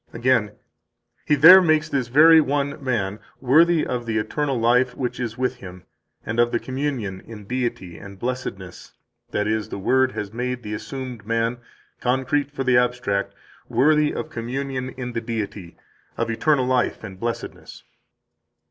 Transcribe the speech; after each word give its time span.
28 0.09 0.19
Again: 0.25 0.55
He 1.27 1.35
there 1.35 1.61
makes 1.61 1.87
this 1.87 2.07
very 2.07 2.41
One 2.41 2.83
(man) 2.83 3.19
worthy 3.39 3.85
of 3.85 4.07
the 4.07 4.17
eternal 4.17 4.59
life 4.59 4.97
which 4.97 5.19
is 5.19 5.37
with 5.37 5.57
Him, 5.57 5.83
and 6.25 6.39
of 6.39 6.51
the 6.51 6.57
communion 6.57 7.21
in 7.23 7.45
Deity 7.45 7.99
and 7.99 8.17
blessedness 8.17 8.93
[that 9.29 9.45
is, 9.45 9.69
the 9.69 9.77
Word 9.77 10.13
has 10.13 10.33
made 10.33 10.63
the 10.63 10.73
assumed 10.73 11.27
man 11.27 11.59
(concrete 11.99 12.49
for 12.49 12.63
the 12.63 12.77
abstract) 12.77 13.35
worthy 13.69 14.11
of 14.11 14.31
communion 14.31 14.89
in 14.89 15.13
the 15.13 15.21
Deity, 15.21 15.77
of 16.17 16.31
eternal 16.31 16.65
life 16.65 17.03
and 17.03 17.19
blessedness]. 17.19 17.83